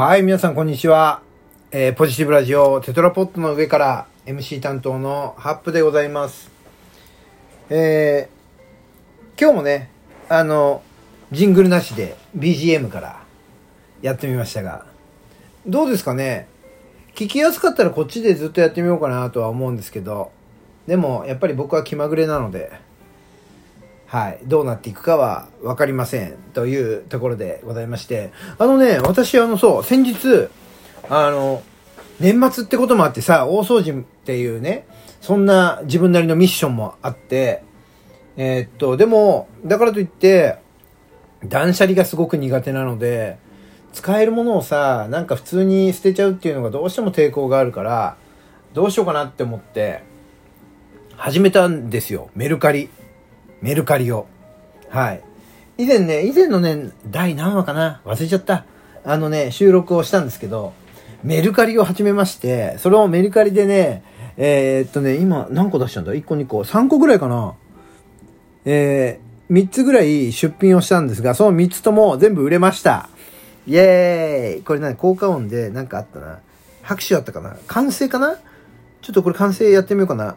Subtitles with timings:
[0.00, 1.22] はい、皆さんこんにちは。
[1.72, 6.52] えーポジティブラジオテトラポットの上から MC 担当のハップでございます。
[7.68, 9.90] えー今日もね、
[10.28, 10.82] あの、
[11.32, 13.24] ジングルなしで BGM から
[14.00, 14.86] やってみましたが、
[15.66, 16.46] どうですかね？
[17.16, 20.30] 聞きやすかったらこっちでずっとやってみようかなとは思うんですけど、
[20.86, 22.70] でもやっぱり僕は気まぐれなので、
[24.08, 30.48] はい、どうなっていくかは分かりませんというところでございまして、あのね、私あのそう、先日、
[31.10, 31.62] あの、
[32.18, 34.86] 年末ってこともあってさ、大掃除っていうね、
[35.20, 37.62] そんな自分なりのミッションもあって、
[38.38, 40.56] えーっと、でも、だからといって、
[41.44, 43.36] 断捨離がすごく苦手なので、
[43.92, 48.16] 使えるものをさ、なんか普通に捨てちゃうっていうのがどうしても抵抗があるから、
[48.72, 50.02] どうしようかなって思って、
[51.16, 52.30] 始めたんですよ。
[52.34, 52.88] メルカリ。
[53.62, 54.26] メルカリを。
[54.88, 55.22] はい。
[55.78, 58.00] 以前ね、以前のね、第何話かな？
[58.04, 58.64] 忘れちゃった。
[59.04, 60.72] あのね、収録をしたんですけど、
[61.22, 64.02] メルカリを始めまして、それをメルカリでね、
[64.36, 66.60] えーっとね、今何個出したんだ ?1 個2個。
[66.60, 67.54] 3個ぐらいかな
[68.64, 73.08] えー、3つぐらい出品をしたんですが、その3つとも全部売れました。
[73.66, 76.40] イエーイこれ何効果音で何かあったな。
[76.82, 77.56] 拍手あったかな？
[77.66, 78.36] 完成かな？
[79.02, 80.36] ちょっとこれ完成やってみようかな。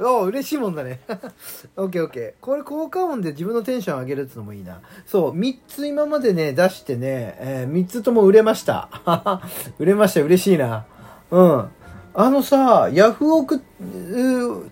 [0.00, 1.00] お おお嬉しいもんだね。
[1.76, 2.44] オッケーオッケー。
[2.44, 4.80] これ効果音で自分のテンション上げるってのもいいな。
[5.06, 8.88] そう、3つ今までね、出してね、え3つとも売れました。
[9.78, 10.84] 売れました、嬉しいな。
[11.30, 11.68] うん。
[12.14, 13.62] あのさ、ヤフオク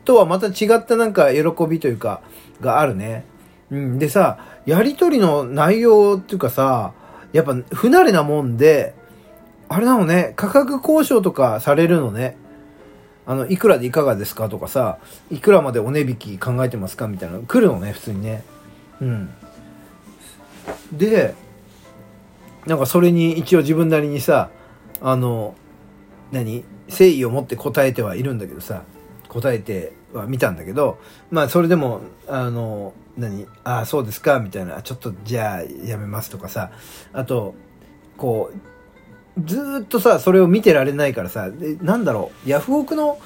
[0.04, 2.20] とはまた違ったなんか喜びというか、
[2.60, 3.24] があるね。
[3.70, 3.98] うん。
[3.98, 6.92] でさ、やりとりの内容っていうかさ、
[7.32, 8.94] やっぱ不慣れなもんで、
[9.68, 12.36] あれなのね、価格交渉とかされるのね。
[13.26, 14.98] あの、いくらでいかがですかとかさ、
[15.30, 18.44] いくらまでお値引き考えてますかみたいな来るのね、普通にね。
[19.00, 19.30] うん。
[20.92, 21.34] で、
[22.66, 24.50] なんかそれに一応自分なりにさ、
[25.00, 25.54] あの、
[26.30, 28.84] 何誠意を持って答えてはいるんだけどさ、
[29.28, 30.98] 答えては見たんだけど、
[31.30, 36.70] まあそれでも、あの、何ああ、そうですかみたいな、ちょっとじゃあやめますとかさ、
[37.12, 37.54] あと、
[38.16, 38.75] こう、
[39.44, 43.18] ずっとさ、それを見てられないからさ、でなんだろう、ヤフオクの、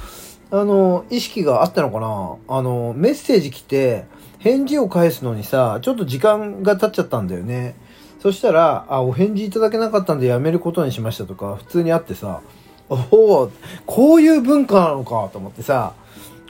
[0.51, 2.57] あの、意識があったのかな？
[2.57, 4.05] あの、メッセージ来て、
[4.39, 7.77] 返事を返すのにさ、ちょっと時間が経っちゃったんだよね。
[8.21, 12.41] そしたら、あ、お返事いただけなかったんでやめることにしましたとか、普通にあってさ、
[12.89, 13.51] おお
[13.87, 15.95] こういう文化なのかと思ってさ、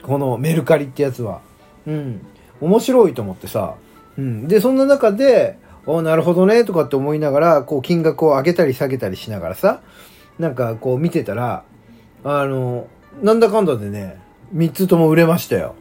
[0.01, 1.41] このメルカリってやつは。
[1.85, 2.25] うん。
[2.59, 3.75] 面白いと思ってさ。
[4.17, 4.47] うん。
[4.47, 9.81] で、そんな中で、おなるほどね、とかって思いながら、こう、金額を上げたり下げたりしながらさ、
[10.37, 11.63] なんかこう見てたら、
[12.23, 12.87] あの、
[13.21, 14.19] なんだかんだでね、
[14.55, 15.75] 3つとも売れましたよ。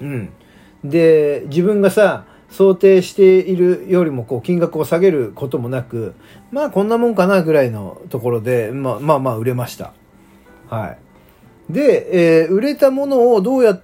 [0.00, 0.30] うん。
[0.84, 6.14] で、自分がさ、想定しているよりもこう金額を下げることもなく、
[6.52, 9.92] まあこんなもんかなぐらいのところで、まあまあまあ売れました。
[10.68, 10.96] は
[11.68, 11.72] い。
[11.72, 13.82] で、えー売れたものをどうやっ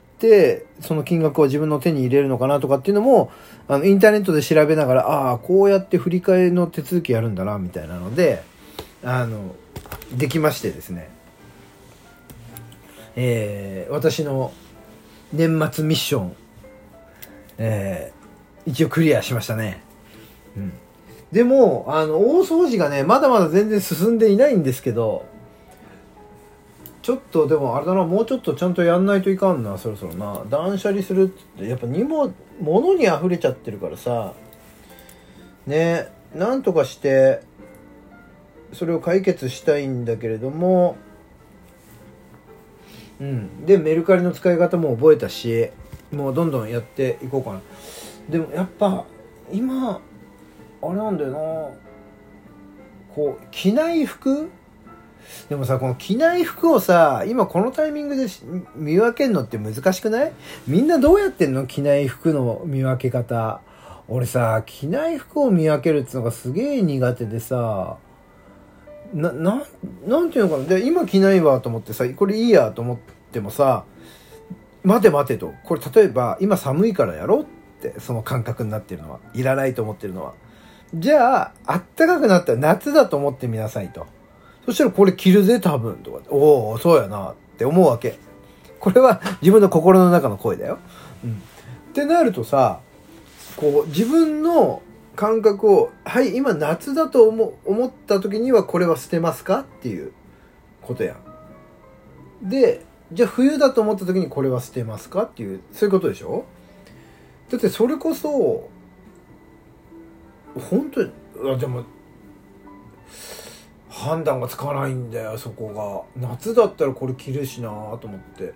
[0.81, 3.31] その金額を自分の手に入れるのかなとかっていうのも、
[3.69, 8.43] あの、インターネットで調べながら、ああ、こうやって振り替えの手続きやるんだな、みたいなので、
[9.03, 9.55] あの、
[10.17, 11.11] できましてですね。
[13.15, 14.53] えー私の
[15.35, 16.37] 年末ミッション、
[17.59, 18.23] えー
[18.65, 19.83] 一応クリアしましたね。
[20.57, 20.73] うん。
[21.33, 25.27] でも、あの、大掃除がね、まだまだ全然進んでいないんですけど、
[27.03, 30.45] ちょっとでもあれだな、もうちょっとちゃんとやんないといかんな、そろそろな。
[30.49, 34.35] 断捨離するって、やっぱ荷物、物に溢れちゃってるからさ、
[35.67, 37.41] ね、なんとかして、
[38.73, 40.97] それを解決したいんだけれども、
[43.21, 43.67] うん。
[43.67, 45.71] で、メルカリの使い方も覚えたし、
[46.13, 47.61] もうどんどんやっていこうかな。
[48.29, 49.05] でもやっぱ、
[49.53, 50.01] 今、
[50.83, 51.39] あれなんだよな、
[53.15, 54.51] こう、着ない服
[55.49, 58.27] でもさ、この着ない服をさ、今このタイミングで
[58.75, 60.33] 見分けるのって難しくない？
[60.67, 63.61] みんなどうやってんの着ない服の見分け方？
[64.09, 67.97] 俺さ、着ない服を見分けるってのがすげえ苦手でさ、
[69.15, 69.65] な、な、
[70.07, 70.65] なんていうのかな？
[70.65, 72.99] で、今着ないわと思ってさ、これいいやと思っ
[73.31, 73.85] てもさ、
[74.85, 75.55] 待て待てと。
[75.65, 77.47] これ例えば、今寒いからやろうっ
[77.81, 79.21] て、その感覚になってるのは。
[79.35, 80.35] いらないと思ってるのは。
[80.95, 84.07] じゃあ、あったかくなったら夏だと思ってみなさいと。
[84.67, 86.21] そしたらこれ着るぜ多分とか。
[86.31, 88.19] おお、そうやなって思うわけ。
[88.79, 90.79] これは自分の心の中の声だよ。
[91.25, 91.33] うん。
[91.33, 91.35] っ
[91.93, 92.81] てなるとさ、
[93.57, 94.83] こう自分の
[95.15, 100.13] 感覚を、はい、今夏だと思思った時にはこれは捨てますかっていう
[100.81, 101.17] ことや
[102.43, 102.49] ん。
[102.49, 106.45] で、じゃあ冬だと思った時にこれは捨てますかっていう、そういうことでしょ？
[107.51, 108.69] だってそれこそ、
[110.71, 111.11] 本当に
[111.53, 111.85] あでも
[113.93, 116.29] 判断がつかないんだよそこが。
[116.29, 118.55] 夏だったらこれ着るしなと思って。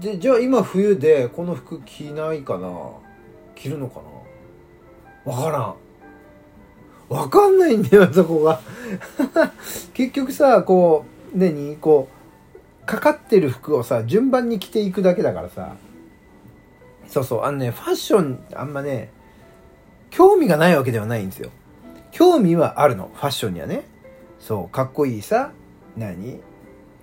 [0.00, 2.68] でじゃあ今冬でこの服着ないかな？
[3.54, 4.00] 着るのか
[5.24, 5.32] な？
[5.32, 5.74] わからん。
[7.08, 8.60] わかんないんだよそこが。
[9.94, 11.76] 結局さこう何？
[11.76, 12.08] こ
[12.82, 15.76] うかかってる服をさ順番に着ていくだけだからさ。
[17.06, 17.42] そうそう。
[17.44, 19.12] あのねファッションあんまね
[20.10, 21.50] 興味がないわけではないんですよ。
[22.10, 23.84] 興味はあるのファッションにはね。
[24.46, 25.50] そうかっこいいさ
[25.96, 26.38] 何？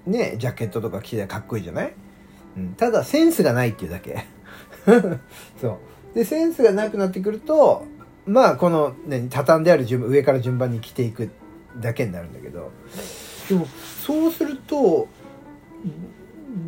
[0.07, 1.93] ねジャケットとか着てかっこいいじゃない、
[2.55, 4.25] うん、ただセンスがないっていうだけ。
[5.59, 5.79] そ
[6.13, 6.15] う。
[6.15, 7.83] でセンスがなくなってくると
[8.25, 11.31] まあこの、ね、畳んである順上から順番に着ていく
[11.81, 12.71] だけになるんだけど。
[13.49, 13.67] でも
[14.05, 15.09] そうすると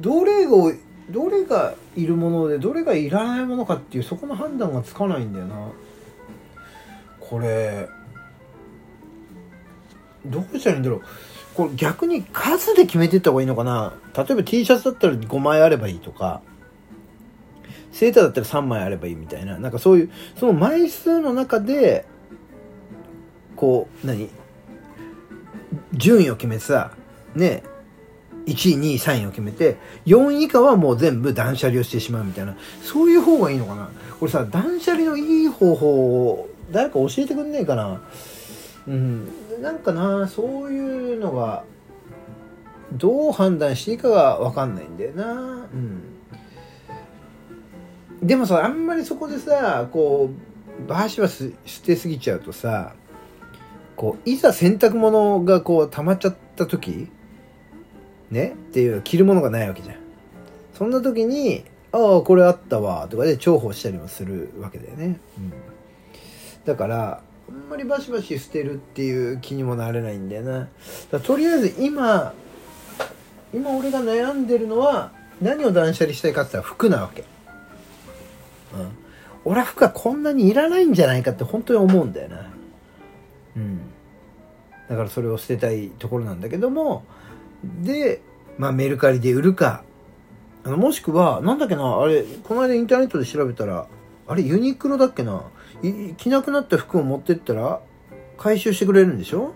[0.02, 0.74] どれを
[1.10, 5.56] どれがいるものでどれがいらないものかっていうそこの判断がつかないんだよな。
[7.22, 7.88] これ
[10.26, 11.02] どうしたらいいんだろう。
[11.56, 13.94] これ逆に数で決めていった方がいいのかな。
[14.16, 16.42] 例えば T シャツだったら5枚あればいいとか
[17.92, 19.58] セーターだったら3枚あればいいみたいな。
[19.58, 22.06] なんかそういうその枚数の中で
[23.56, 24.30] こう何？
[25.94, 26.92] 順位を決めてさ
[27.36, 27.64] ね
[28.48, 32.58] 1位2位3位を決めて4位以下はもう全部断捨離をしてしまうみたいな。
[32.84, 33.90] そういう方がいいのかな。
[34.20, 38.02] これさ断捨離のいい方法を誰か教えてくんねえかな。
[38.88, 39.30] うん。
[39.62, 41.64] なんかなそういうのが
[42.92, 45.26] どう判断していいかが分かんないんだよな。
[45.74, 46.04] うん。
[48.22, 50.30] でもさあんまりそこでさこ
[50.86, 52.96] うバシバシ捨てすぎちゃうとさ
[53.96, 57.10] こういざ洗濯物がこう溜まっちゃった時
[58.32, 59.96] ねっていう着るものがないわけじゃん。
[60.74, 65.54] そんな時にああこれあったわとかで重宝したりもするわけだよね、うん、
[66.66, 70.68] だからあんまりバシバシ捨てるっていう気にもなれないんだよな。
[71.12, 72.34] だとりあえず今
[73.54, 75.12] 今俺が悩んでるのは
[75.42, 77.22] 何を断捨離したいかって言ったら服なわけ。
[77.22, 77.28] うん。
[79.46, 82.52] 俺は服はこんなにいらないんじゃないかって本当に思うんだよな。
[83.56, 83.80] うん。
[84.90, 87.04] だからそれを捨てたいところなんだけども
[87.82, 88.22] で、
[88.58, 89.84] まあ、メルカリで売るか。
[90.64, 93.88] あのもしくはなんだっけなあれこの間インターネットで調べたら
[94.28, 95.44] あれユニクロだっけな？
[96.18, 97.82] 着なくなった服を持ってったら
[98.38, 99.54] 回収してくれるんでしょ？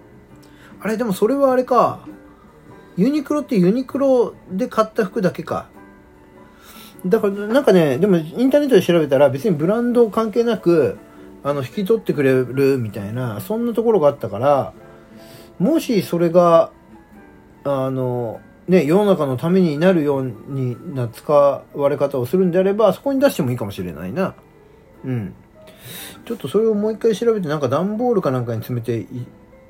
[0.81, 2.07] あれでもそれはあれか。
[2.97, 5.69] ユニクロってユニクロで買った服だけか。
[7.05, 10.97] だからなんかねでもインターネットで調べたら別にブランド関係なく
[11.43, 14.73] あの引き取ってくれるみたいなそんなところがあったから
[15.59, 16.71] もしそれが
[17.63, 24.35] あのね世の中のためになるようにな使われ方をするんであればそこに出してもいいかもしれないな。
[25.05, 25.33] うん。
[26.25, 29.07] ちょっとそれをもう一回調べてなんか段ボールかなんかに詰めて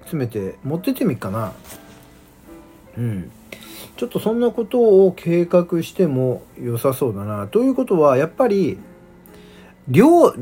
[0.02, 1.54] 詰めて持ってってみっかな。
[2.98, 3.32] うん。
[3.96, 7.48] ちょっとそんなことを計画しても良さそうだな。
[7.48, 8.78] ということはやっぱり
[9.88, 10.36] 量ち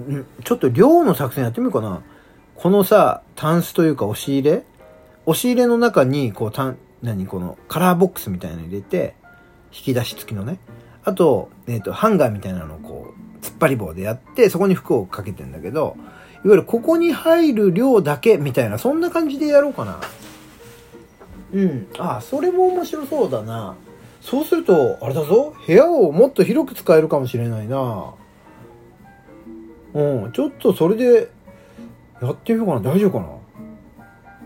[0.52, 2.02] ょっと量の作戦やってみようかな。
[2.56, 4.64] このさタンスというか押し入れ？
[5.26, 7.28] 押し入れの中にこうたん何？
[7.28, 9.16] このカラーボックスみたいなの入れて
[9.72, 10.60] 引き出し付きのね。
[11.04, 15.96] あと,、えーと、ハンガーみたいなのをこう突っ張り棒でやってそこに服をかけてんだけど
[16.44, 20.00] いわゆるここに入る量だけみたいなそんな感じでやろうかな。
[21.54, 21.88] うん。
[21.98, 23.76] あそれも面白そうだな。
[24.22, 25.56] そうするとあれだぞ。
[25.66, 28.14] 部屋をもっと広く使えるかもしれないな。
[29.94, 30.32] うん。
[30.34, 31.30] ちょっとそれで
[32.22, 32.82] やってみようかな。
[32.82, 33.28] 大丈夫かな？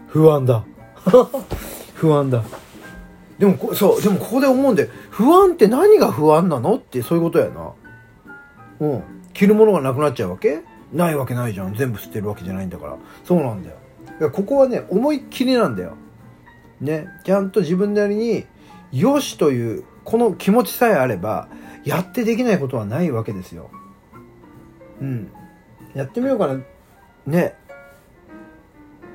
[0.07, 0.63] 不安だ。
[1.95, 2.43] 不安だ。
[3.39, 4.01] でもこそう。
[4.01, 6.75] でもここで思うんで不安って何が不安なの？
[6.75, 7.73] ってそういうことやな
[8.81, 9.03] うん。
[9.33, 10.59] 着るものがなくなっちゃうわけ？
[10.91, 11.73] ないわけないじゃん。
[11.75, 12.97] 全部捨てるわけじゃないんだから。
[13.23, 13.77] そうなんだよ。
[14.19, 15.95] だここはね思いっきりなんだよ。
[16.81, 17.07] ね。
[17.23, 18.45] ちゃんと自分なりに
[18.91, 21.47] よしというこの気持ちさえあれば
[21.85, 23.69] やってできないことはないわけですよ。
[24.99, 25.31] うん。
[25.93, 26.59] やってみようかな。
[27.25, 27.55] ね。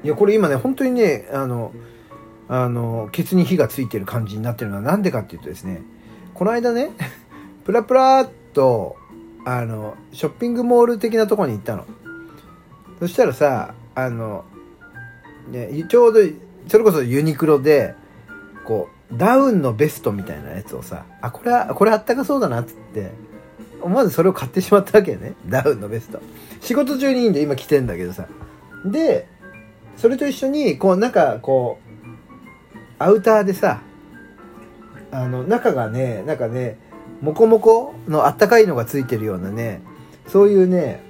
[0.02, 1.72] いやこれ今ね本当にねあの、
[2.48, 5.82] あの、ケツに火がついてる感じになってるのはなんでかっていうとですね、
[6.34, 6.90] この間ね、
[7.64, 8.96] プラプラっと、
[9.46, 11.86] あの、ショッピングモール的なとこに行ったの。
[12.98, 14.44] そしたらさ、あの、
[15.48, 16.20] ね、ちょうど、
[16.68, 17.94] それこそユニクロで、
[18.64, 23.12] こう、ダウンのベストみたいなやつをさ、あ、これは、これあったかそうだなっつって、
[23.80, 25.34] 思わずそれを買ってしまったわけよね。
[25.46, 26.20] ダウンのベスト。
[26.60, 28.26] 仕事中にいいんで今着てんだけどさ。
[28.84, 29.28] で、
[29.96, 31.86] それと一緒に、こう、なんか、こう、
[32.98, 33.82] アウターでさ
[35.10, 36.78] あの中がねなんかね
[37.20, 39.80] モコモコのあったかいのがついてるようなね
[40.28, 41.02] そういうね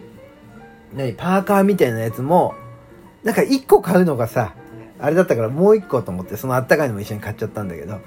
[0.95, 2.55] 何パーカーみたいなやつも
[3.27, 4.55] なんか1個買うのがさ、
[5.01, 8.01] あれだったからもう1個と思ってそのあったかいのも一緒に買っちゃったんだけど。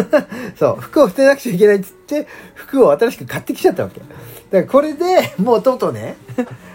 [0.56, 4.00] そう服を捨てなくちゃいけないっつって服を新しく買ってきちゃったわけ。
[4.00, 4.16] だか
[4.52, 6.16] らこれでもうとうとうね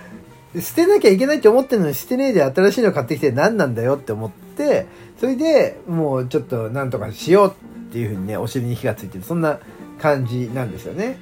[0.59, 4.85] 捨てなきゃいけないって思ってるのに捨てねえで新しいの買ってきて何なんだよって思って
[5.19, 7.51] それでもうちょっとなんとかしようっ
[7.91, 9.59] ていうふうにねお尻に火がついてるそんな
[9.99, 11.19] 感じなんですよね、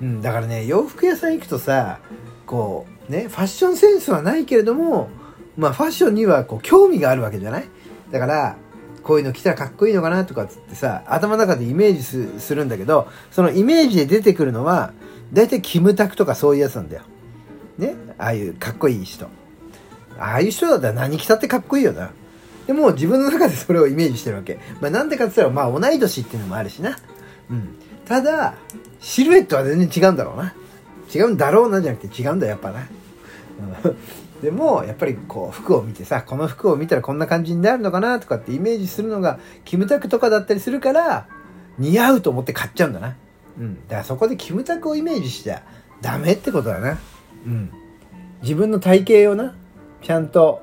[0.00, 2.00] うん、だからね洋服屋さん行くとさ
[2.46, 5.08] こうねファッションセンスはないけれども
[5.56, 7.68] まあファッションにはこう興味があるわけじゃない？
[8.10, 8.56] だから
[9.02, 12.02] こういうの着たらかっこいいのかなとかっつってさ頭の中でイメージ
[12.40, 14.92] するんだけどそのイメージで出てくるのは
[15.32, 17.02] 大体キムタクとかそういうやつなんだよ。
[17.78, 17.94] ね？
[18.18, 19.26] ああいうかっこいい人。
[20.18, 22.10] ああいう人だったら何着たってかっこいいよな。
[22.66, 24.58] でも自分の中でそれをイメージしてるわけ。
[24.80, 26.98] まあなんでかって言ったらまあ同い年っていうのもあるしな。
[27.50, 27.78] うん。
[28.08, 28.54] ただ
[29.00, 30.54] シルエットは全然違うんだろうな。
[31.14, 32.86] 違うんだろうなじゃなくて違うんだやっぱな、
[34.42, 41.26] でもやっぱりこう服を見てさこの服を見たらこんな感じになるのかなとかってイメージするのがキムタクとかだったりするから
[41.78, 43.16] 似合うと思って買っちゃうんだな。
[43.58, 43.74] うん。
[43.88, 45.62] だからそこでキムタクをイメージしちゃ
[46.02, 46.98] ダメってことだな。
[47.46, 47.70] うん。
[48.42, 49.54] 自分の体型をな
[50.02, 50.62] ちゃんと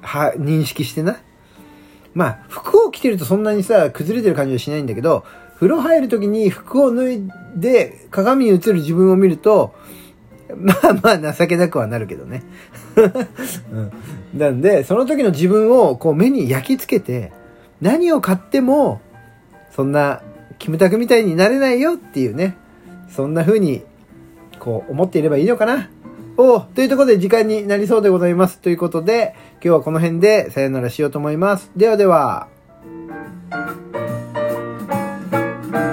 [0.00, 1.18] は認識してな。
[2.14, 5.24] まあ服を着てるとそんなにさ崩れてる感じはしないんだけど
[5.62, 7.22] 風呂入る時に服を脱い
[7.54, 9.76] で鏡に映る自分を見ると
[10.56, 12.42] まあまあ情けなくはなるけどね。
[13.72, 13.92] うん、
[14.38, 17.32] なんで、その時の自分をこう目に焼き付けて、
[17.80, 19.00] 何を買っても、
[19.70, 20.20] そんな、
[20.58, 22.56] キムタクみたいになれないよっていうね、
[23.08, 23.82] そんな風に、
[24.58, 25.88] こう思っていればいいのかな。
[26.36, 28.58] おというところで時間になりそうでございます。
[28.58, 31.70] ということで、今日はこの辺でさよならしようと思います。
[31.76, 32.48] ではでは。